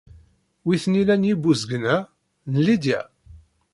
[0.65, 1.97] Wi ten-ilan yibuzgen-a?
[2.51, 3.01] N Lidya.